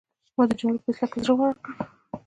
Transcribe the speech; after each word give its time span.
ما 0.35 0.43
د 0.49 0.51
جملو 0.59 0.83
په 0.83 0.89
اصلاح 0.91 1.09
کې 1.11 1.19
زړه 1.25 1.33
ورک 1.39 1.57
کړ. 1.65 1.73